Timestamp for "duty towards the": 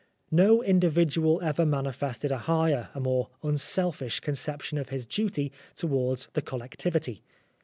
5.05-6.41